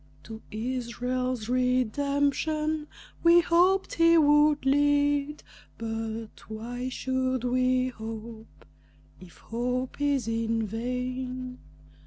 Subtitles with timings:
[0.23, 2.87] To Israel's redemption
[3.21, 5.43] we hoped he would lead,
[5.77, 8.65] But why should we hope
[9.19, 11.59] if hope is in vain?